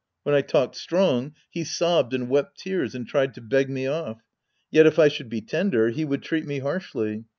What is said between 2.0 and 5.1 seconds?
bed and wept tears and tried to beg me off. Yet if I